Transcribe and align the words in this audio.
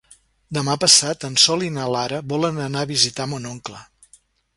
Demà 0.57 0.77
passat 0.83 1.27
en 1.29 1.35
Sol 1.43 1.65
i 1.67 1.69
na 1.75 1.85
Lara 1.95 2.21
volen 2.31 2.57
anar 2.69 2.83
a 2.87 2.91
visitar 2.93 3.29
mon 3.35 3.47
oncle. 3.51 3.83